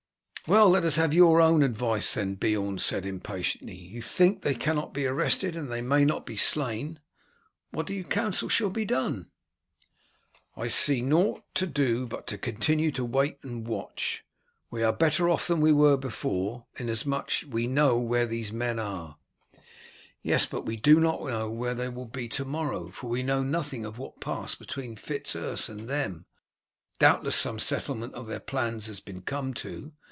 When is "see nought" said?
10.67-11.43